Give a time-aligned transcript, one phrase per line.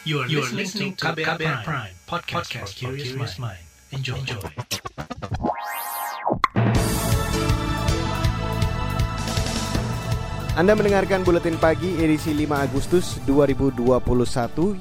[0.00, 3.60] You are, you are listening to KBR, Prime, Prime podcast, podcast for curious mind.
[3.92, 4.16] Enjoy.
[4.16, 4.40] Enjoy.
[10.56, 13.92] Anda mendengarkan Buletin Pagi edisi 5 Agustus 2021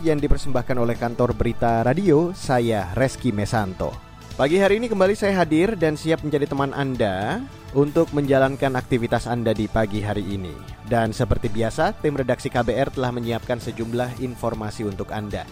[0.08, 4.09] yang dipersembahkan oleh kantor berita radio, saya Reski Mesanto.
[4.40, 7.44] Pagi hari ini kembali saya hadir dan siap menjadi teman Anda
[7.76, 10.56] untuk menjalankan aktivitas Anda di pagi hari ini.
[10.88, 15.44] Dan seperti biasa, tim redaksi KBR telah menyiapkan sejumlah informasi untuk Anda.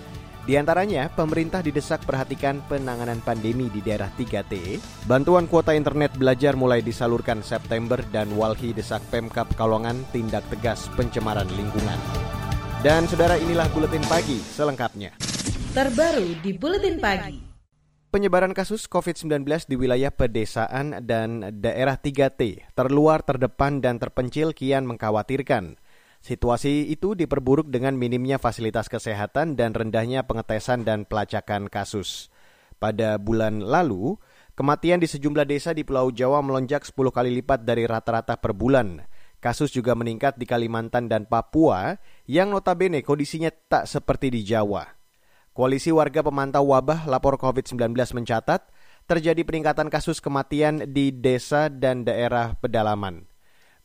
[0.47, 6.79] Di antaranya, pemerintah didesak perhatikan penanganan pandemi di daerah 3T, bantuan kuota internet belajar mulai
[6.79, 12.00] disalurkan September dan Walhi desak Pemkap Kalongan tindak tegas pencemaran lingkungan.
[12.79, 15.19] Dan saudara inilah Buletin Pagi selengkapnya.
[15.75, 17.57] Terbaru di Buletin Pagi.
[18.07, 25.75] Penyebaran kasus COVID-19 di wilayah pedesaan dan daerah 3T terluar, terdepan, dan terpencil kian mengkhawatirkan.
[26.24, 32.31] Situasi itu diperburuk dengan minimnya fasilitas kesehatan dan rendahnya pengetesan dan pelacakan kasus.
[32.80, 34.16] Pada bulan lalu,
[34.56, 39.03] kematian di sejumlah desa di Pulau Jawa melonjak 10 kali lipat dari rata-rata per bulan.
[39.44, 44.97] Kasus juga meningkat di Kalimantan dan Papua yang notabene kondisinya tak seperti di Jawa.
[45.58, 48.69] Koalisi Warga Pemantau Wabah Lapor COVID-19 mencatat
[49.09, 53.25] terjadi peningkatan kasus kematian di desa dan daerah pedalaman.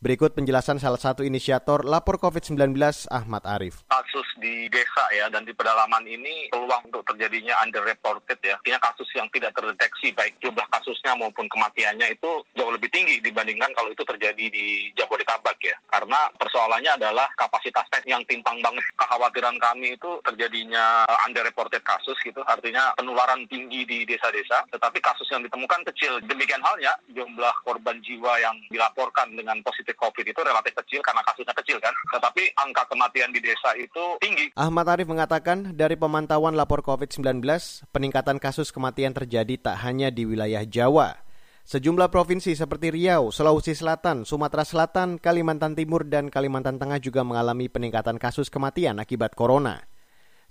[0.03, 2.75] Berikut penjelasan salah satu inisiator lapor COVID-19
[3.07, 3.87] Ahmad Arif.
[3.87, 8.59] Kasus di desa ya dan di pedalaman ini peluang untuk terjadinya underreported ya.
[8.59, 13.71] Artinya kasus yang tidak terdeteksi baik jumlah kasusnya maupun kematiannya itu jauh lebih tinggi dibandingkan
[13.71, 15.79] kalau itu terjadi di Jabodetabek ya.
[15.87, 18.83] Karena persoalannya adalah kapasitas tes yang timpang banget.
[18.99, 22.43] Kekhawatiran kami itu terjadinya underreported kasus gitu.
[22.43, 26.19] Artinya penularan tinggi di desa-desa tetapi kasus yang ditemukan kecil.
[26.27, 31.55] Demikian halnya jumlah korban jiwa yang dilaporkan dengan positif COVID itu relatif kecil karena kasusnya
[31.57, 31.93] kecil kan.
[32.13, 34.53] Tetapi angka kematian di desa itu tinggi.
[34.57, 37.41] Ahmad Arif mengatakan dari pemantauan lapor COVID-19,
[37.89, 41.23] peningkatan kasus kematian terjadi tak hanya di wilayah Jawa.
[41.63, 47.71] Sejumlah provinsi seperti Riau, Sulawesi Selatan, Sumatera Selatan, Kalimantan Timur, dan Kalimantan Tengah juga mengalami
[47.71, 49.79] peningkatan kasus kematian akibat corona.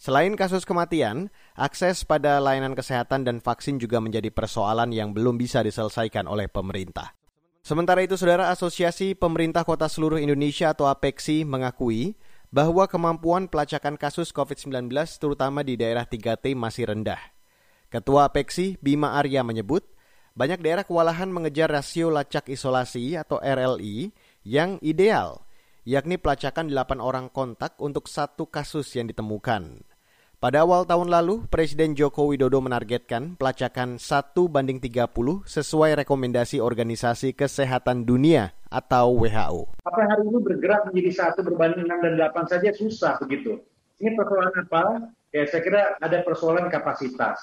[0.01, 5.63] Selain kasus kematian, akses pada layanan kesehatan dan vaksin juga menjadi persoalan yang belum bisa
[5.63, 7.15] diselesaikan oleh pemerintah.
[7.63, 12.19] Sementara itu, Saudara Asosiasi Pemerintah Kota Seluruh Indonesia atau APEKSI mengakui
[12.51, 14.91] bahwa kemampuan pelacakan kasus COVID-19
[15.23, 17.23] terutama di daerah 3T masih rendah.
[17.87, 19.87] Ketua APEKSI Bima Arya menyebut,
[20.35, 24.11] banyak daerah kewalahan mengejar rasio lacak isolasi atau RLI
[24.43, 25.47] yang ideal,
[25.87, 29.87] yakni pelacakan 8 orang kontak untuk satu kasus yang ditemukan.
[30.43, 35.07] Pada awal tahun lalu, Presiden Joko Widodo menargetkan pelacakan 1 banding 30
[35.47, 39.71] sesuai rekomendasi Organisasi Kesehatan Dunia atau WHO.
[39.87, 43.63] Apa hari ini bergerak menjadi satu berbanding 6 dan 8 saja susah begitu.
[44.03, 45.15] Ini persoalan apa?
[45.31, 47.39] Ya saya kira ada persoalan kapasitas.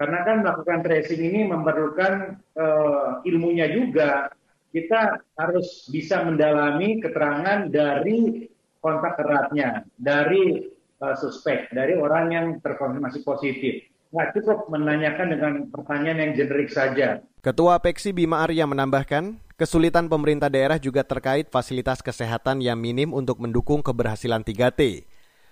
[0.00, 4.32] Karena kan melakukan tracing ini memerlukan uh, ilmunya juga.
[4.72, 8.48] Kita harus bisa mendalami keterangan dari
[8.80, 13.86] kontak eratnya, dari uh, suspek, dari orang yang terkonfirmasi positif.
[14.08, 17.20] Nggak cukup menanyakan dengan pertanyaan yang generik saja.
[17.44, 23.36] Ketua Peksi Bima Arya menambahkan, kesulitan pemerintah daerah juga terkait fasilitas kesehatan yang minim untuk
[23.36, 25.04] mendukung keberhasilan 3T.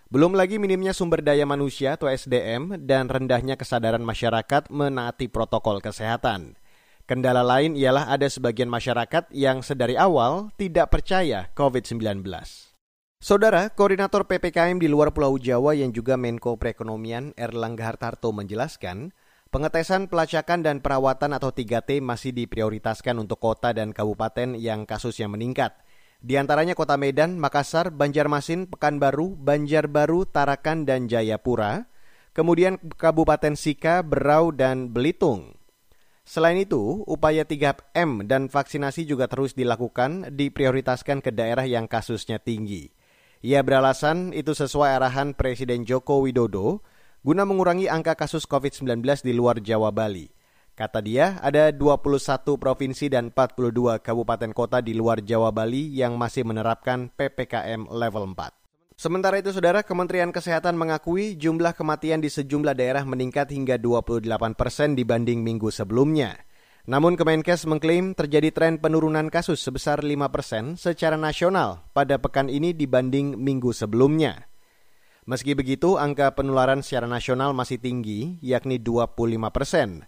[0.07, 6.55] Belum lagi minimnya sumber daya manusia atau SDM dan rendahnya kesadaran masyarakat menaati protokol kesehatan.
[7.07, 12.23] Kendala lain ialah ada sebagian masyarakat yang sedari awal tidak percaya COVID-19.
[13.17, 19.17] Saudara, Koordinator PPKM di luar Pulau Jawa yang juga Menko Perekonomian Erlangga Hartarto menjelaskan,
[19.49, 25.73] pengetesan pelacakan dan perawatan atau 3T masih diprioritaskan untuk kota dan kabupaten yang kasusnya meningkat.
[26.21, 31.89] Di antaranya Kota Medan, Makassar, Banjarmasin, Pekanbaru, Banjarbaru, Tarakan, dan Jayapura.
[32.37, 35.57] Kemudian Kabupaten Sika, Berau, dan Belitung.
[36.29, 42.96] Selain itu, upaya 3M dan vaksinasi juga terus dilakukan, diprioritaskan ke daerah yang kasusnya tinggi.
[43.45, 46.81] Ia beralasan itu sesuai arahan Presiden Joko Widodo
[47.21, 50.33] guna mengurangi angka kasus COVID-19 di luar Jawa Bali.
[50.77, 56.45] Kata dia, ada 21 provinsi dan 42 kabupaten kota di luar Jawa Bali yang masih
[56.45, 58.53] menerapkan PPKM level 4.
[58.97, 64.97] Sementara itu, Saudara, Kementerian Kesehatan mengakui jumlah kematian di sejumlah daerah meningkat hingga 28 persen
[64.97, 66.46] dibanding minggu sebelumnya.
[66.87, 72.71] Namun Kemenkes mengklaim terjadi tren penurunan kasus sebesar 5 persen secara nasional pada pekan ini
[72.71, 74.47] dibanding minggu sebelumnya.
[75.27, 80.07] Meski begitu, angka penularan secara nasional masih tinggi, yakni 25 persen.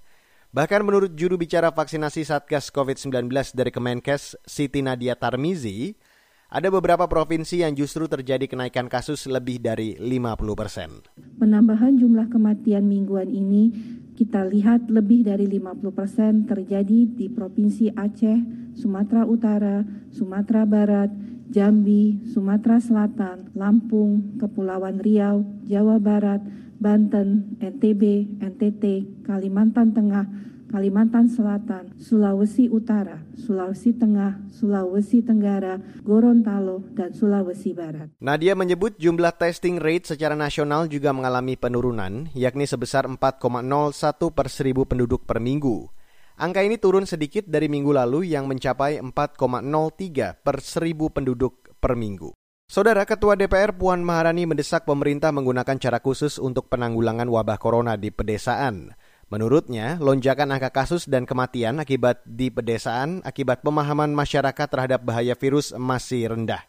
[0.54, 3.26] Bahkan menurut juru bicara vaksinasi Satgas COVID-19
[3.58, 5.98] dari Kemenkes, Siti Nadia Tarmizi,
[6.46, 11.02] ada beberapa provinsi yang justru terjadi kenaikan kasus lebih dari 50 persen.
[11.42, 13.74] Penambahan jumlah kematian mingguan ini
[14.18, 21.06] kita lihat lebih dari 50% terjadi di Provinsi Aceh, Sumatera Utara, Sumatera Barat,
[21.54, 26.42] Jambi, Sumatera Selatan, Lampung, Kepulauan Riau, Jawa Barat,
[26.82, 28.02] Banten, NTB,
[28.42, 30.26] NTT, Kalimantan Tengah,
[30.68, 38.12] Kalimantan Selatan, Sulawesi Utara, Sulawesi Tengah, Sulawesi Tenggara, Gorontalo, dan Sulawesi Barat.
[38.20, 44.84] Nadia menyebut jumlah testing rate secara nasional juga mengalami penurunan, yakni sebesar 4,01 per seribu
[44.84, 45.88] penduduk per minggu.
[46.36, 52.36] Angka ini turun sedikit dari minggu lalu yang mencapai 4,03 per seribu penduduk per minggu.
[52.68, 58.12] Saudara Ketua DPR Puan Maharani mendesak pemerintah menggunakan cara khusus untuk penanggulangan wabah corona di
[58.12, 58.92] pedesaan.
[59.28, 65.76] Menurutnya, lonjakan angka kasus dan kematian akibat di pedesaan akibat pemahaman masyarakat terhadap bahaya virus
[65.76, 66.64] masih rendah.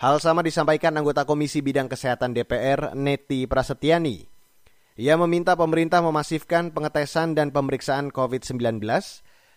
[0.00, 4.24] Hal sama disampaikan anggota Komisi Bidang Kesehatan DPR, Neti Prasetyani.
[4.96, 8.80] Ia meminta pemerintah memasifkan pengetesan dan pemeriksaan COVID-19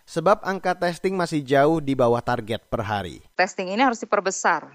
[0.04, 3.24] sebab angka testing masih jauh di bawah target per hari.
[3.40, 4.68] Testing ini harus diperbesar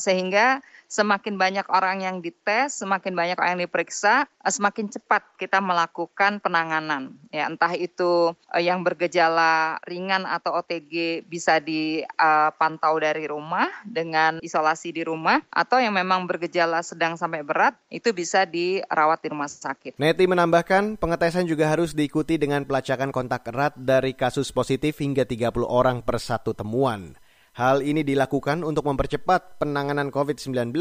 [0.00, 5.64] sehingga semakin banyak orang yang dites, semakin banyak orang yang diperiksa, eh, semakin cepat kita
[5.64, 7.16] melakukan penanganan.
[7.32, 14.92] Ya, entah itu eh, yang bergejala ringan atau OTG bisa dipantau dari rumah dengan isolasi
[14.92, 19.96] di rumah atau yang memang bergejala sedang sampai berat itu bisa dirawat di rumah sakit.
[19.96, 25.64] Neti menambahkan, pengetesan juga harus diikuti dengan pelacakan kontak erat dari kasus positif hingga 30
[25.64, 27.16] orang per satu temuan.
[27.52, 30.72] Hal ini dilakukan untuk mempercepat penanganan COVID-19.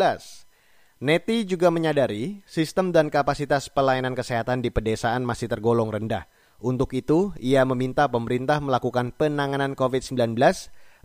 [1.04, 6.32] Neti juga menyadari sistem dan kapasitas pelayanan kesehatan di pedesaan masih tergolong rendah.
[6.64, 10.40] Untuk itu, ia meminta pemerintah melakukan penanganan COVID-19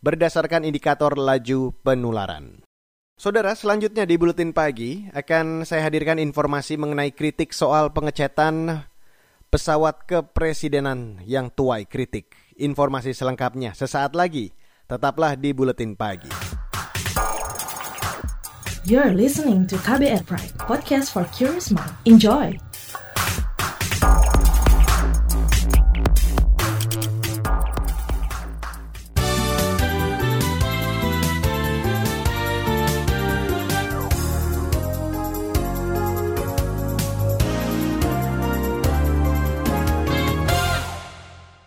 [0.07, 2.63] berdasarkan indikator laju penularan.
[3.19, 8.87] Saudara, selanjutnya di Buletin Pagi akan saya hadirkan informasi mengenai kritik soal pengecetan
[9.51, 12.39] pesawat kepresidenan yang tuai kritik.
[12.55, 14.55] Informasi selengkapnya sesaat lagi.
[14.87, 16.31] Tetaplah di Buletin Pagi.
[18.87, 21.91] You're listening to KBR Pride, podcast for curious mind.
[22.07, 22.55] Enjoy!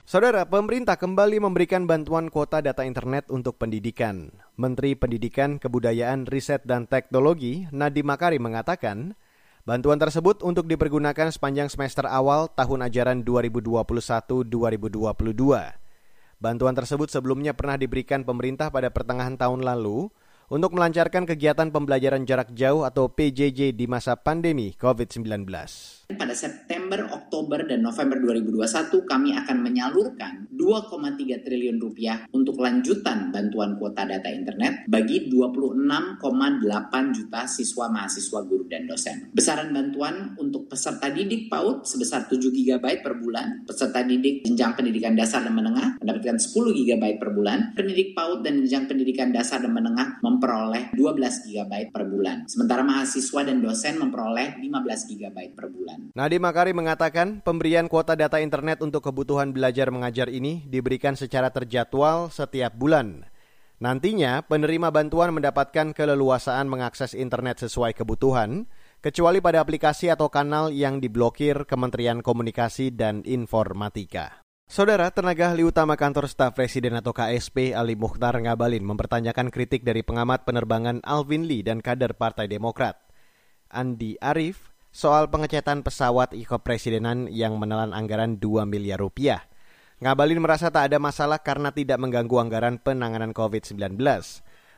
[0.09, 4.33] Saudara, pemerintah kembali memberikan bantuan kuota data internet untuk pendidikan.
[4.57, 9.13] Menteri Pendidikan, Kebudayaan, Riset, dan Teknologi, Nadiem Makarim mengatakan,
[9.69, 14.49] bantuan tersebut untuk dipergunakan sepanjang semester awal tahun ajaran 2021-2022.
[16.41, 20.09] Bantuan tersebut sebelumnya pernah diberikan pemerintah pada pertengahan tahun lalu
[20.49, 25.45] untuk melancarkan kegiatan pembelajaran jarak jauh atau PJJ di masa pandemi COVID-19.
[26.09, 33.77] Pada September, Oktober, dan November 2021 kami akan menyalurkan 2,3 triliun rupiah untuk lanjutan bantuan
[33.77, 36.17] kuota data internet bagi 26,8
[37.13, 39.29] juta siswa mahasiswa guru dan dosen.
[39.37, 45.13] Besaran bantuan untuk peserta didik PAUD sebesar 7 GB per bulan, peserta didik jenjang pendidikan
[45.13, 49.77] dasar dan menengah mendapatkan 10 GB per bulan, pendidik PAUD dan jenjang pendidikan dasar dan
[49.77, 52.49] menengah memperoleh 12 GB per bulan.
[52.49, 55.98] Sementara mahasiswa dan dosen memperoleh 15 GB per bulan.
[56.17, 62.33] Nadiem Makarim mengatakan pemberian kuota data internet untuk kebutuhan belajar mengajar ini diberikan secara terjadwal
[62.33, 63.27] setiap bulan.
[63.79, 68.67] Nantinya, penerima bantuan mendapatkan keleluasaan mengakses internet sesuai kebutuhan,
[68.99, 74.43] kecuali pada aplikasi atau kanal yang diblokir Kementerian Komunikasi dan Informatika.
[74.69, 80.05] Saudara tenaga ahli utama kantor staf presiden atau KSP Ali Mukhtar Ngabalin mempertanyakan kritik dari
[80.05, 83.01] pengamat penerbangan Alvin Lee dan kader Partai Demokrat.
[83.73, 89.45] Andi Arif soal pengecetan pesawat kepresidenan yang menelan anggaran 2 miliar rupiah.
[89.99, 93.99] Ngabalin merasa tak ada masalah karena tidak mengganggu anggaran penanganan COVID-19.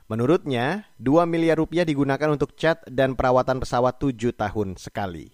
[0.09, 5.31] Menurutnya, 2 miliar rupiah digunakan untuk cat dan perawatan pesawat 7 tahun sekali.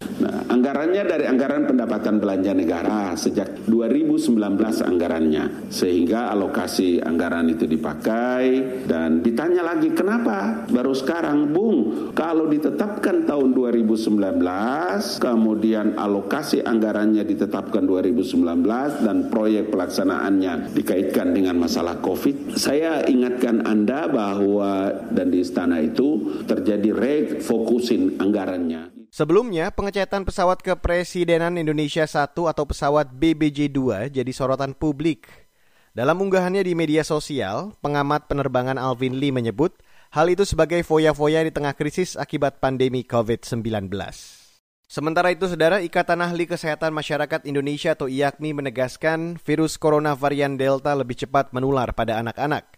[0.48, 4.34] Anggarannya dari anggaran pendapatan belanja negara sejak 2019
[4.84, 5.72] anggarannya.
[5.72, 8.43] Sehingga alokasi anggaran itu dipakai
[8.88, 14.17] dan ditanya lagi kenapa baru sekarang Bung kalau ditetapkan tahun 2019
[15.22, 22.57] kemudian alokasi anggarannya ditetapkan 2019 dan proyek pelaksanaannya dikaitkan dengan masalah Covid.
[22.57, 28.97] Saya ingatkan Anda bahwa dan di istana itu terjadi refokusin anggarannya.
[29.17, 35.25] Sebelumnya, pengecetan pesawat kepresidenan Indonesia 1 atau pesawat BBJ-2 jadi sorotan publik.
[35.89, 39.74] Dalam unggahannya di media sosial, pengamat penerbangan Alvin Lee menyebut
[40.13, 43.89] hal itu sebagai foya-foya di tengah krisis akibat pandemi COVID-19.
[44.86, 50.93] Sementara itu, Saudara, Ikatan Ahli Kesehatan Masyarakat Indonesia atau IAKMI menegaskan virus corona varian Delta
[50.93, 52.69] lebih cepat menular pada anak-anak.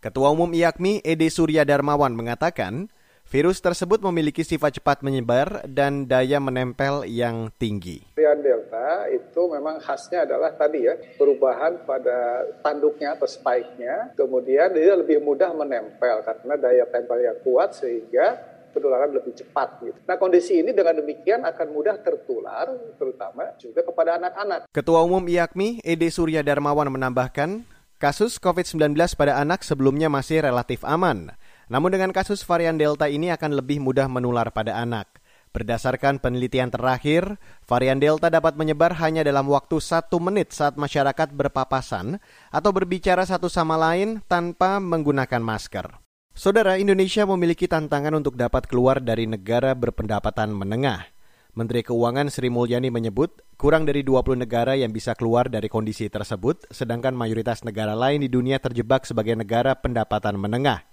[0.00, 2.88] Ketua Umum IAKMI, Ede Surya Darmawan, mengatakan
[3.32, 8.04] virus tersebut memiliki sifat cepat menyebar dan daya menempel yang tinggi.
[8.12, 15.00] Varian Delta itu memang khasnya adalah tadi ya, perubahan pada tanduknya atau spike-nya, kemudian dia
[15.00, 18.36] lebih mudah menempel karena daya tempel yang kuat sehingga
[18.76, 19.80] penularan lebih cepat.
[19.80, 19.96] Gitu.
[20.04, 22.68] Nah kondisi ini dengan demikian akan mudah tertular,
[23.00, 24.68] terutama juga kepada anak-anak.
[24.68, 27.64] Ketua Umum IAKMI, Ede Surya Darmawan menambahkan,
[27.96, 31.32] kasus COVID-19 pada anak sebelumnya masih relatif aman.
[31.72, 35.08] Namun dengan kasus varian Delta ini akan lebih mudah menular pada anak.
[35.56, 42.20] Berdasarkan penelitian terakhir, varian Delta dapat menyebar hanya dalam waktu satu menit saat masyarakat berpapasan
[42.52, 45.96] atau berbicara satu sama lain tanpa menggunakan masker.
[46.36, 51.08] Saudara, Indonesia memiliki tantangan untuk dapat keluar dari negara berpendapatan menengah.
[51.56, 56.68] Menteri Keuangan Sri Mulyani menyebut kurang dari 20 negara yang bisa keluar dari kondisi tersebut,
[56.68, 60.91] sedangkan mayoritas negara lain di dunia terjebak sebagai negara pendapatan menengah.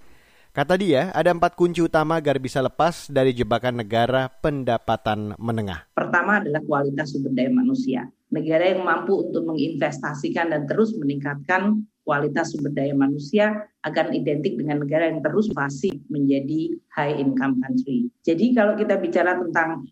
[0.60, 5.88] Kata dia, ada empat kunci utama agar bisa lepas dari jebakan negara pendapatan menengah.
[5.96, 8.12] Pertama adalah kualitas sumber daya manusia.
[8.28, 14.84] Negara yang mampu untuk menginvestasikan dan terus meningkatkan kualitas sumber daya manusia akan identik dengan
[14.84, 18.12] negara yang terus masih menjadi high income country.
[18.28, 19.88] Jadi kalau kita bicara tentang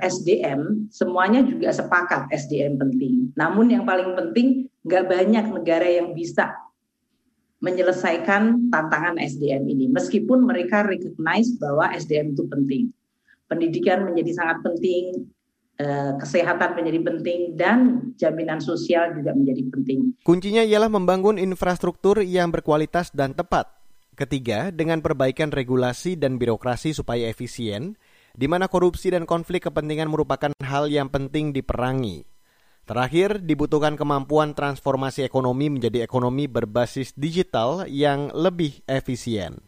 [0.00, 3.28] SDM, semuanya juga sepakat SDM penting.
[3.36, 6.63] Namun yang paling penting nggak banyak negara yang bisa
[7.64, 9.88] menyelesaikan tantangan SDM ini.
[9.88, 12.92] Meskipun mereka recognize bahwa SDM itu penting.
[13.48, 15.32] Pendidikan menjadi sangat penting,
[15.74, 17.78] Eh, kesehatan menjadi penting dan
[18.14, 20.14] jaminan sosial juga menjadi penting.
[20.22, 23.74] Kuncinya ialah membangun infrastruktur yang berkualitas dan tepat.
[24.14, 27.98] Ketiga, dengan perbaikan regulasi dan birokrasi supaya efisien,
[28.38, 32.22] di mana korupsi dan konflik kepentingan merupakan hal yang penting diperangi.
[32.84, 39.64] Terakhir, dibutuhkan kemampuan transformasi ekonomi menjadi ekonomi berbasis digital yang lebih efisien.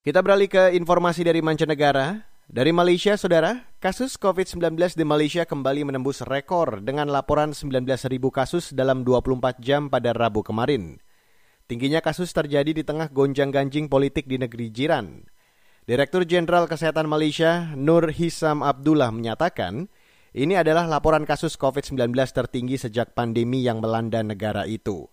[0.00, 2.24] Kita beralih ke informasi dari mancanegara.
[2.48, 9.04] Dari Malaysia, saudara, kasus COVID-19 di Malaysia kembali menembus rekor dengan laporan 19.000 kasus dalam
[9.04, 10.96] 24 jam pada Rabu kemarin.
[11.66, 15.26] Tingginya kasus terjadi di tengah gonjang-ganjing politik di negeri jiran.
[15.84, 19.90] Direktur Jenderal Kesehatan Malaysia, Nur Hisam Abdullah menyatakan,
[20.36, 25.08] ini adalah laporan kasus COVID-19 tertinggi sejak pandemi yang melanda negara itu.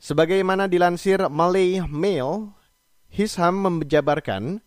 [0.00, 2.56] Sebagaimana dilansir Malay Mail,
[3.12, 4.64] Hisam menjabarkan,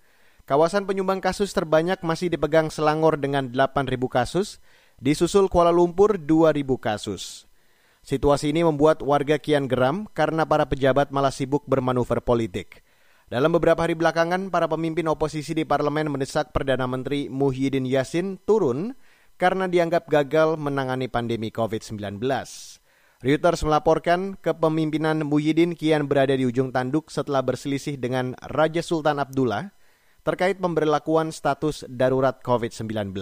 [0.51, 4.59] Kawasan penyumbang kasus terbanyak masih dipegang Selangor dengan 8.000 kasus,
[4.99, 7.47] disusul Kuala Lumpur 2.000 kasus.
[8.03, 12.83] Situasi ini membuat warga kian geram karena para pejabat malah sibuk bermanuver politik.
[13.31, 18.91] Dalam beberapa hari belakangan, para pemimpin oposisi di parlemen mendesak Perdana Menteri Muhyiddin Yassin turun
[19.41, 22.21] karena dianggap gagal menangani pandemi COVID-19.
[23.25, 29.73] Reuters melaporkan kepemimpinan Muhyiddin kian berada di ujung tanduk setelah berselisih dengan Raja Sultan Abdullah
[30.21, 33.17] terkait pemberlakuan status darurat COVID-19.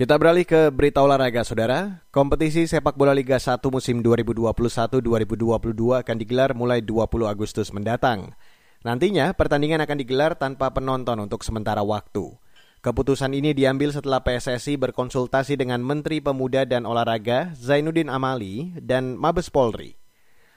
[0.00, 2.00] Kita beralih ke berita olahraga, saudara.
[2.08, 8.32] Kompetisi sepak bola Liga 1 musim 2021-2022 akan digelar mulai 20 Agustus mendatang.
[8.80, 12.39] Nantinya, pertandingan akan digelar tanpa penonton untuk sementara waktu.
[12.80, 19.52] Keputusan ini diambil setelah PSSI berkonsultasi dengan Menteri Pemuda dan Olahraga Zainuddin Amali dan Mabes
[19.52, 20.00] Polri.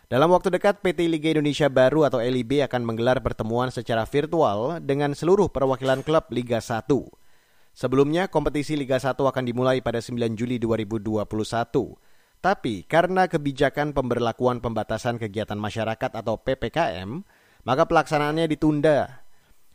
[0.07, 5.11] Dalam waktu dekat, PT Liga Indonesia Baru atau LIB akan menggelar pertemuan secara virtual dengan
[5.11, 6.87] seluruh perwakilan klub Liga 1.
[7.75, 11.27] Sebelumnya, kompetisi Liga 1 akan dimulai pada 9 Juli 2021.
[12.39, 17.19] Tapi karena kebijakan pemberlakuan pembatasan kegiatan masyarakat atau PPKM,
[17.67, 19.22] maka pelaksanaannya ditunda.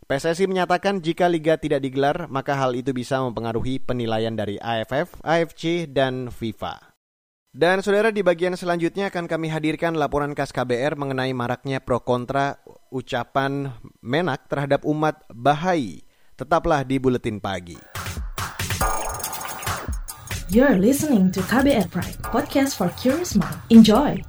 [0.09, 5.85] PSSI menyatakan jika liga tidak digelar, maka hal itu bisa mempengaruhi penilaian dari AFF, AFC,
[5.85, 6.97] dan FIFA.
[7.53, 12.57] Dan saudara di bagian selanjutnya akan kami hadirkan laporan khas KBR mengenai maraknya pro kontra
[12.89, 16.01] ucapan Menak terhadap umat Bahai.
[16.41, 17.77] Tetaplah di Buletin Pagi.
[20.49, 23.61] You're listening to KBR Pride, podcast for curious mind.
[23.69, 24.25] Enjoy!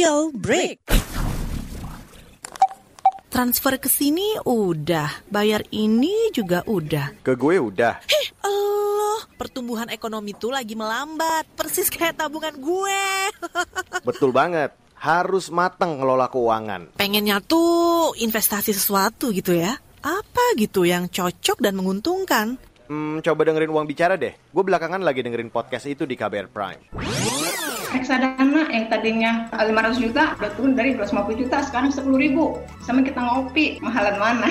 [0.00, 0.80] Commercial break
[3.28, 7.20] transfer ke sini udah, bayar ini juga udah.
[7.20, 8.00] Ke gue udah.
[8.08, 13.04] Heh, Allah, pertumbuhan ekonomi tuh lagi melambat, persis kayak tabungan gue.
[14.08, 16.96] Betul banget, harus matang ngelola keuangan.
[16.96, 19.76] Pengennya tuh investasi sesuatu gitu ya.
[20.00, 22.56] Apa gitu yang cocok dan menguntungkan?
[22.88, 24.32] Hmm, coba dengerin uang bicara deh.
[24.48, 26.88] Gue belakangan lagi dengerin podcast itu di KBR Prime.
[27.90, 32.58] Reksadana yang tadinya 500 juta udah turun dari 250 juta sekarang 10 ribu.
[32.86, 34.50] Sama kita ngopi mahalan mana?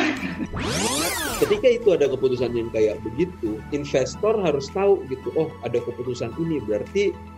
[1.39, 6.59] Ketika itu ada keputusan yang kayak begitu investor harus tahu gitu oh ada keputusan ini
[6.63, 7.15] berarti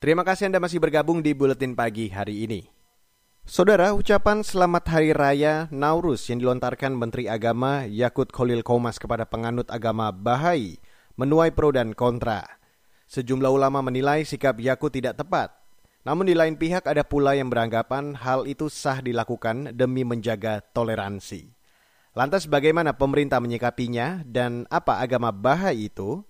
[0.00, 2.64] Terima kasih Anda masih bergabung di Buletin Pagi hari ini.
[3.44, 9.68] Saudara, ucapan selamat hari raya Nauruz yang dilontarkan Menteri Agama Yakut Khalil Komas kepada penganut
[9.68, 10.80] agama Bahai
[11.20, 12.48] menuai pro dan kontra.
[13.12, 15.52] Sejumlah ulama menilai sikap Yakut tidak tepat.
[16.08, 21.52] Namun di lain pihak ada pula yang beranggapan hal itu sah dilakukan demi menjaga toleransi.
[22.16, 26.24] Lantas bagaimana pemerintah menyikapinya dan apa agama Bahai itu?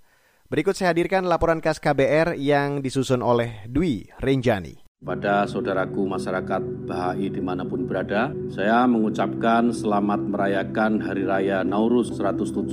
[0.51, 4.83] Berikut saya hadirkan laporan khas KBR yang disusun oleh Dwi Renjani.
[4.99, 12.11] Pada saudaraku masyarakat Bahai di mana pun berada, saya mengucapkan selamat merayakan Hari Raya Nauruz
[12.19, 12.67] 178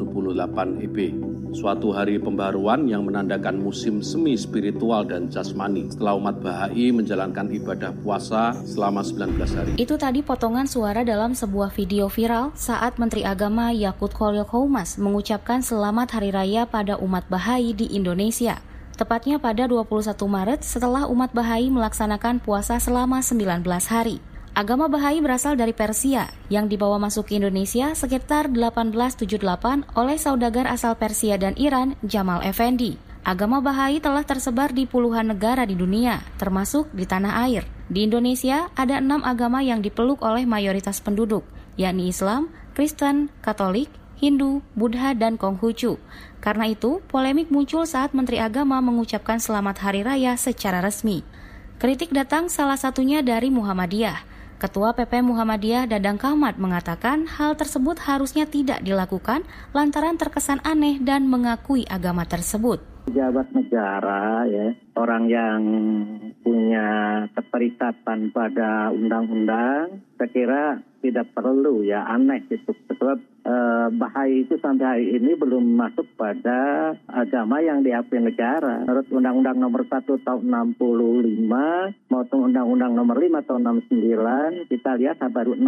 [0.89, 0.97] EB,
[1.53, 7.91] suatu hari pembaruan yang menandakan musim semi spiritual dan jasmani setelah umat Bahai menjalankan ibadah
[8.03, 9.71] puasa selama 19 hari.
[9.79, 15.63] Itu tadi potongan suara dalam sebuah video viral saat Menteri Agama Yakut Khalil Koumas mengucapkan
[15.63, 18.59] selamat Hari Raya pada umat Bahai di Indonesia
[18.97, 23.61] tepatnya pada 21 Maret setelah umat Bahai melaksanakan puasa selama 19
[23.93, 24.17] hari.
[24.57, 29.37] Agama Bahai berasal dari Persia yang dibawa masuk ke Indonesia sekitar 1878
[29.93, 32.97] oleh saudagar asal Persia dan Iran Jamal Effendi.
[33.21, 37.69] Agama Bahai telah tersebar di puluhan negara di dunia, termasuk di tanah air.
[37.85, 41.45] Di Indonesia ada enam agama yang dipeluk oleh mayoritas penduduk,
[41.77, 46.01] yakni Islam, Kristen, Katolik, Hindu, Buddha, dan Konghucu.
[46.41, 51.21] Karena itu, polemik muncul saat Menteri Agama mengucapkan selamat hari raya secara resmi.
[51.77, 54.36] Kritik datang salah satunya dari Muhammadiyah.
[54.57, 61.29] Ketua PP Muhammadiyah Dadang Kamat mengatakan hal tersebut harusnya tidak dilakukan lantaran terkesan aneh dan
[61.29, 62.81] mengakui agama tersebut.
[63.05, 65.61] Pejabat negara ya, orang yang
[66.41, 66.89] punya
[67.37, 70.63] keterikatan pada undang-undang, saya kira
[71.05, 76.91] tidak perlu ya aneh itu sebab eh, bahaya itu sampai hari ini belum masuk pada
[77.07, 78.83] agama yang diakui negara.
[78.83, 80.43] Menurut Undang-Undang Nomor 1 tahun
[80.75, 85.63] 65 maupun Undang-Undang Nomor 5 tahun 69 kita lihat baru 6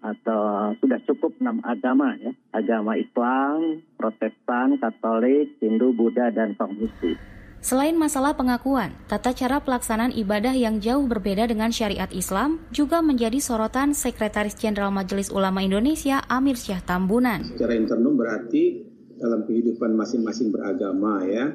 [0.00, 2.34] atau sudah cukup 6 agama ya.
[2.50, 7.39] Agama Islam, Protestan, Katolik, Hindu, Buddha dan Konghucu.
[7.60, 13.36] Selain masalah pengakuan, tata cara pelaksanaan ibadah yang jauh berbeda dengan syariat Islam juga menjadi
[13.36, 17.52] sorotan Sekretaris Jenderal Majelis Ulama Indonesia Amir Syah Tambunan.
[17.52, 18.80] Secara internal berarti
[19.20, 21.52] dalam kehidupan masing-masing beragama ya.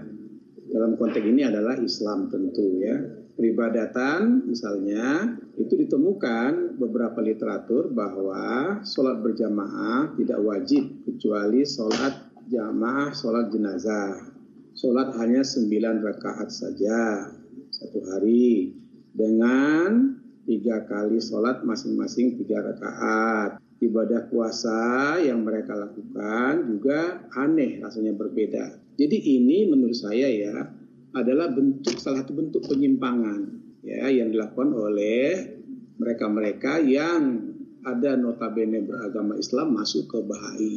[0.70, 3.02] Dalam konteks ini adalah Islam tentu ya.
[3.34, 13.50] Peribadatan misalnya itu ditemukan beberapa literatur bahwa sholat berjamaah tidak wajib kecuali sholat jamaah, sholat
[13.50, 14.35] jenazah
[14.76, 17.32] sholat hanya sembilan rakaat saja
[17.72, 18.76] satu hari
[19.16, 23.64] dengan tiga kali sholat masing-masing tiga rakaat.
[23.76, 28.96] Ibadah puasa yang mereka lakukan juga aneh rasanya berbeda.
[28.96, 30.64] Jadi ini menurut saya ya
[31.12, 33.52] adalah bentuk salah satu bentuk penyimpangan
[33.84, 35.60] ya yang dilakukan oleh
[36.00, 37.52] mereka-mereka yang
[37.84, 40.76] ada notabene beragama Islam masuk ke Bahai.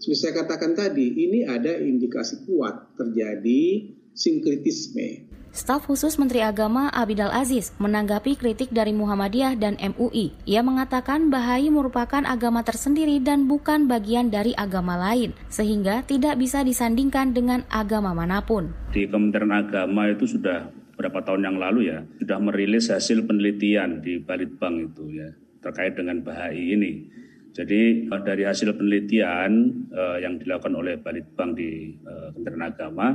[0.00, 5.28] Seperti saya katakan tadi, ini ada indikasi kuat terjadi sinkritisme.
[5.52, 10.32] Staf khusus Menteri Agama Abidal Aziz menanggapi kritik dari Muhammadiyah dan MUI.
[10.48, 16.64] Ia mengatakan Bahai merupakan agama tersendiri dan bukan bagian dari agama lain, sehingga tidak bisa
[16.64, 18.72] disandingkan dengan agama mana pun.
[18.96, 24.16] Di Kementerian Agama itu sudah beberapa tahun yang lalu ya, sudah merilis hasil penelitian di
[24.16, 25.28] Balitbang itu ya,
[25.60, 27.19] terkait dengan Bahai ini
[27.50, 29.50] jadi eh, dari hasil penelitian
[29.90, 33.06] uh, yang dilakukan oleh Balitbang di uh, Kementerian Agama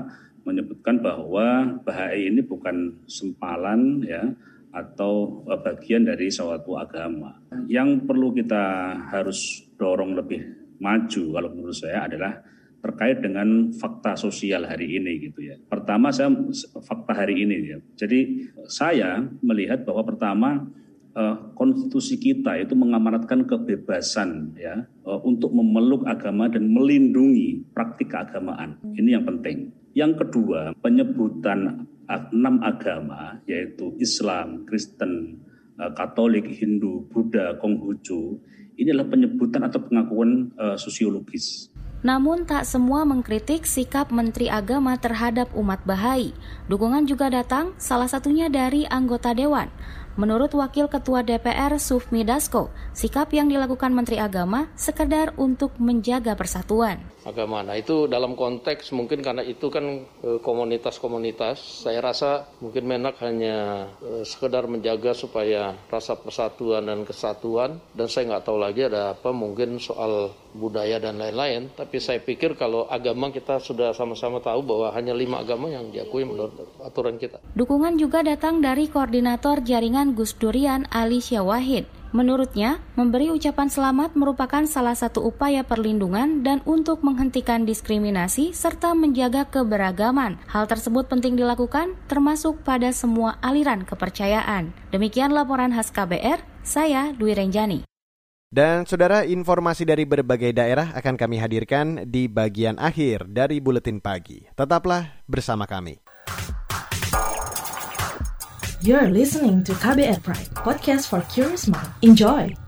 [0.44, 4.28] menyebutkan bahwa Bahai ini bukan sempalan ya
[4.76, 7.40] atau uh, bagian dari suatu agama.
[7.72, 8.64] Yang perlu kita
[9.08, 10.44] harus dorong lebih
[10.84, 12.44] maju kalau menurut saya adalah
[12.84, 15.56] terkait dengan fakta sosial hari ini gitu ya.
[15.58, 16.30] Pertama saya
[16.84, 17.80] fakta hari ini ya.
[17.98, 20.50] Jadi saya melihat bahwa pertama
[21.16, 28.78] uh, konstitusi kita itu mengamanatkan kebebasan ya uh, untuk memeluk agama dan melindungi praktik keagamaan.
[28.84, 29.72] Ini yang penting.
[29.96, 35.40] Yang kedua, penyebutan enam agama yaitu Islam, Kristen,
[35.80, 38.38] uh, Katolik, Hindu, Buddha, Konghucu.
[38.76, 41.72] Ini adalah penyebutan atau pengakuan uh, sosiologis.
[42.06, 46.38] Namun tak semua mengkritik sikap Menteri Agama terhadap umat Bahai.
[46.70, 49.74] Dukungan juga datang salah satunya dari anggota dewan.
[50.16, 57.04] Menurut Wakil Ketua DPR Sufmi Dasko, sikap yang dilakukan Menteri Agama sekedar untuk menjaga persatuan.
[57.28, 57.60] Agama.
[57.60, 63.92] Nah itu dalam konteks mungkin karena itu kan e, komunitas-komunitas, saya rasa mungkin Menak hanya
[64.00, 67.84] eh, sekedar menjaga supaya rasa persatuan dan kesatuan.
[67.92, 71.68] Dan saya nggak tahu lagi ada apa mungkin soal budaya dan lain-lain.
[71.76, 76.24] Tapi saya pikir kalau agama kita sudah sama-sama tahu bahwa hanya lima agama yang diakui
[76.24, 77.44] menurut aturan kita.
[77.54, 82.06] Dukungan juga datang dari koordinator jaringan Gus Durian Ali Syawahid.
[82.16, 89.44] Menurutnya, memberi ucapan selamat merupakan salah satu upaya perlindungan dan untuk menghentikan diskriminasi serta menjaga
[89.44, 90.40] keberagaman.
[90.48, 94.72] Hal tersebut penting dilakukan termasuk pada semua aliran kepercayaan.
[94.96, 97.95] Demikian laporan khas KBR, saya Dwi Renjani.
[98.56, 104.48] Dan saudara, informasi dari berbagai daerah akan kami hadirkan di bagian akhir dari buletin pagi.
[104.56, 106.00] Tetaplah bersama kami.
[108.80, 111.92] You're listening to KBR Pride, podcast for curious mind.
[112.00, 112.65] Enjoy!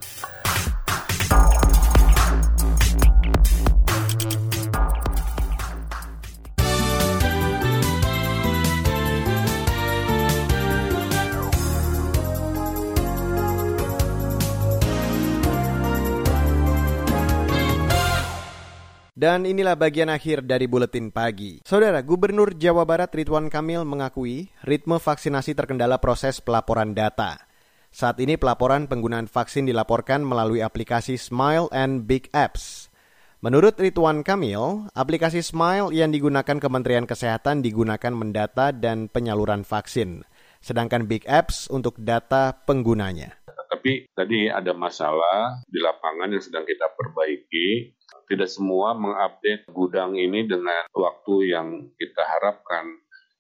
[19.17, 21.57] Dan inilah bagian akhir dari buletin pagi.
[21.65, 27.41] Saudara, Gubernur Jawa Barat Ridwan Kamil mengakui ritme vaksinasi terkendala proses pelaporan data.
[27.89, 32.93] Saat ini pelaporan penggunaan vaksin dilaporkan melalui aplikasi Smile and Big Apps.
[33.41, 40.29] Menurut Ridwan Kamil, aplikasi Smile yang digunakan Kementerian Kesehatan digunakan mendata dan penyaluran vaksin,
[40.61, 43.33] sedangkan Big Apps untuk data penggunanya.
[43.49, 50.43] Tapi tadi ada masalah di lapangan yang sedang kita perbaiki tidak semua mengupdate gudang ini
[50.45, 52.85] dengan waktu yang kita harapkan.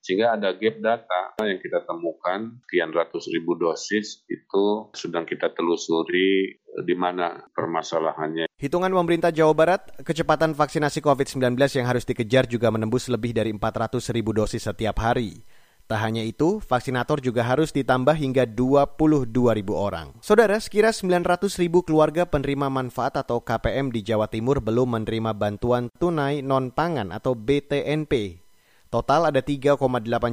[0.01, 6.63] Sehingga ada gap data yang kita temukan, sekian ratus ribu dosis itu sedang kita telusuri
[6.87, 8.47] di mana permasalahannya.
[8.55, 13.99] Hitungan pemerintah Jawa Barat, kecepatan vaksinasi COVID-19 yang harus dikejar juga menembus lebih dari 400
[14.15, 15.43] ribu dosis setiap hari.
[15.87, 20.11] Tak hanya itu, vaksinator juga harus ditambah hingga 22 ribu orang.
[20.19, 25.87] Saudara, sekira 900 ribu keluarga penerima manfaat atau KPM di Jawa Timur belum menerima bantuan
[25.95, 28.43] tunai non-pangan atau BTNP.
[28.91, 29.79] Total ada 3,8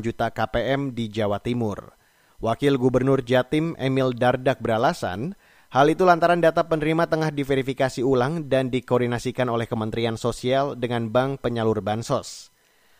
[0.03, 1.95] juta KPM di Jawa Timur.
[2.43, 5.39] Wakil Gubernur Jatim Emil Dardak beralasan,
[5.71, 11.47] hal itu lantaran data penerima tengah diverifikasi ulang dan dikoordinasikan oleh Kementerian Sosial dengan Bank
[11.47, 12.51] Penyalur Bansos.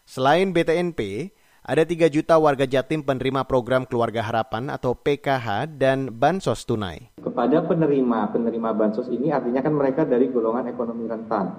[0.07, 1.35] Selain BTNP,
[1.65, 7.09] ada 3 juta warga Jatim penerima program Keluarga Harapan atau PKH dan Bansos Tunai.
[7.17, 11.57] Kepada penerima-penerima Bansos ini artinya kan mereka dari golongan ekonomi rentan.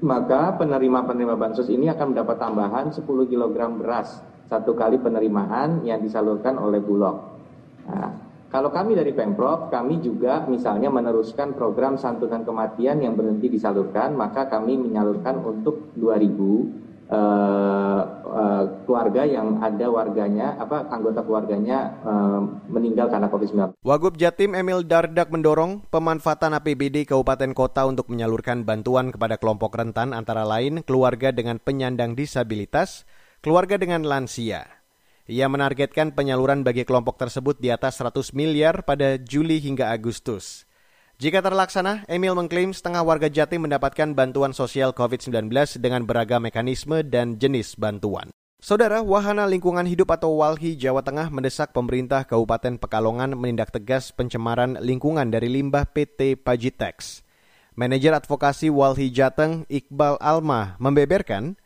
[0.00, 6.56] Maka penerima-penerima Bansos ini akan mendapat tambahan 10 kg beras satu kali penerimaan yang disalurkan
[6.56, 7.36] oleh Bulog.
[7.92, 8.08] Nah,
[8.48, 14.48] kalau kami dari Pemprov, kami juga misalnya meneruskan program santunan kematian yang berhenti disalurkan, maka
[14.48, 16.91] kami menyalurkan untuk 2000 uh, uh,
[18.92, 23.80] keluarga yang ada warganya apa anggota keluarganya uh, meninggal karena COVID-19.
[23.80, 30.12] Wagub Jatim Emil Dardak mendorong pemanfaatan APBD kabupaten kota untuk menyalurkan bantuan kepada kelompok rentan
[30.12, 33.08] antara lain keluarga dengan penyandang disabilitas,
[33.40, 34.68] keluarga dengan lansia.
[35.30, 40.66] Ia menargetkan penyaluran bagi kelompok tersebut di atas 100 miliar pada Juli hingga Agustus.
[41.20, 47.36] Jika terlaksana, Emil mengklaim setengah warga Jatim mendapatkan bantuan sosial COVID-19 dengan beragam mekanisme dan
[47.36, 48.32] jenis bantuan.
[48.62, 54.78] Saudara, Wahana Lingkungan Hidup atau WALHI Jawa Tengah mendesak pemerintah Kabupaten Pekalongan menindak tegas pencemaran
[54.78, 57.26] lingkungan dari limbah PT Pajitex.
[57.74, 61.58] Manajer Advokasi WALHI Jateng, Iqbal Alma, membeberkan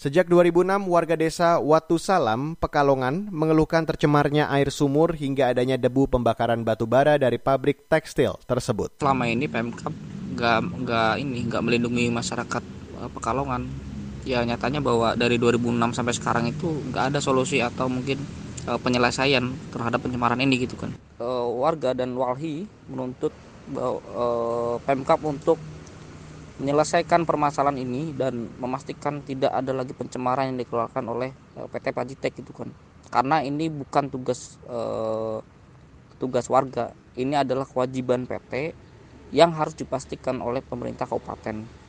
[0.00, 6.64] Sejak 2006, warga desa Watu Salam, Pekalongan, mengeluhkan tercemarnya air sumur hingga adanya debu pembakaran
[6.64, 9.04] batu bara dari pabrik tekstil tersebut.
[9.04, 9.92] Selama ini Pemkap
[10.32, 12.62] nggak nggak ini nggak melindungi masyarakat
[13.04, 13.68] eh, Pekalongan.
[14.24, 18.22] Ya nyatanya bahwa dari 2006 sampai sekarang itu nggak ada solusi atau mungkin
[18.70, 20.94] uh, penyelesaian terhadap pencemaran ini gitu kan.
[21.18, 23.34] Uh, warga dan walhi menuntut
[23.74, 25.58] uh, Pemkap untuk
[26.62, 32.32] menyelesaikan permasalahan ini dan memastikan tidak ada lagi pencemaran yang dikeluarkan oleh eh, PT Pajitek
[32.38, 32.70] itu kan
[33.10, 35.38] karena ini bukan tugas eh,
[36.22, 38.78] tugas warga ini adalah kewajiban PT
[39.34, 41.82] yang harus dipastikan oleh pemerintah kabupaten.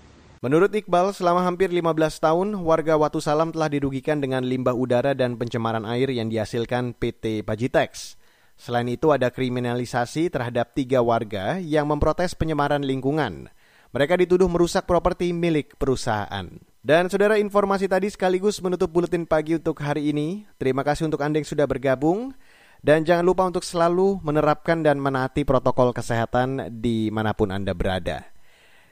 [0.44, 5.40] Menurut Iqbal, selama hampir 15 tahun, warga Watu Salam telah dirugikan dengan limbah udara dan
[5.40, 8.20] pencemaran air yang dihasilkan PT Pajitex.
[8.60, 13.48] Selain itu ada kriminalisasi terhadap tiga warga yang memprotes penyemaran lingkungan.
[13.94, 16.50] Mereka dituduh merusak properti milik perusahaan.
[16.82, 20.50] Dan saudara informasi tadi sekaligus menutup buletin pagi untuk hari ini.
[20.58, 22.34] Terima kasih untuk Anda yang sudah bergabung.
[22.82, 28.26] Dan jangan lupa untuk selalu menerapkan dan menaati protokol kesehatan di mana pun Anda berada.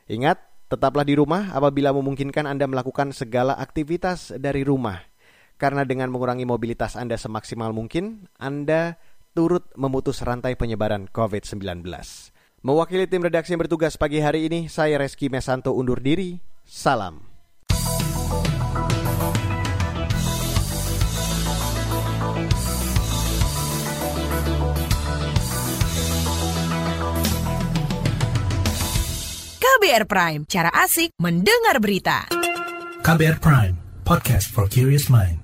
[0.05, 0.37] Ingat,
[0.69, 5.01] tetaplah di rumah apabila memungkinkan Anda melakukan segala aktivitas dari rumah.
[5.57, 9.01] Karena dengan mengurangi mobilitas Anda semaksimal mungkin, Anda
[9.33, 11.89] turut memutus rantai penyebaran COVID-19.
[12.61, 16.37] Mewakili tim redaksi yang bertugas pagi hari ini, saya Reski Mesanto undur diri.
[16.61, 17.25] Salam.
[29.57, 32.29] KBR Prime, cara asik mendengar berita.
[33.01, 33.73] KBR Prime,
[34.05, 35.40] podcast for curious mind.